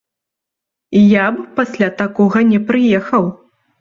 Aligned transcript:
Я 1.09 1.27
б 1.35 1.45
пасля 1.59 1.91
такога 2.03 2.39
не 2.53 2.59
прыехаў. 2.71 3.23